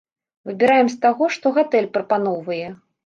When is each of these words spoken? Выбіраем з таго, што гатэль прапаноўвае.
Выбіраем 0.49 0.87
з 0.93 0.97
таго, 1.03 1.27
што 1.35 1.51
гатэль 1.59 1.91
прапаноўвае. 1.99 2.63